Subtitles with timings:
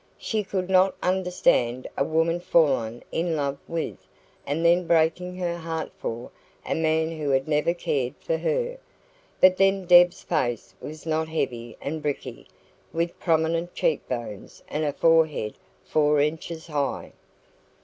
[0.17, 4.07] SHE could not understand a woman falling in love with,
[4.47, 6.31] and then breaking her heart for,
[6.65, 8.79] a man who had never cared for her.
[9.41, 12.47] But then Deb's face was not heavy and bricky,
[12.91, 15.53] with prominent cheek bones, and a forehead
[15.83, 17.11] four inches high.